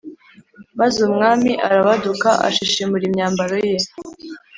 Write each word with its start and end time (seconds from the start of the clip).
Maze 0.79 0.97
umwami 1.07 1.51
arabaduka 1.67 2.29
ashishimura 2.47 3.03
imyambaro 3.09 3.55
ye 3.67 3.77